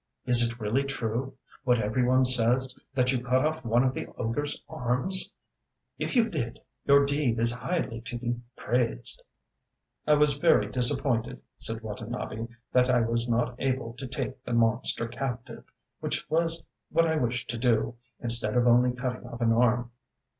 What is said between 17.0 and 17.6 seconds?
I wished to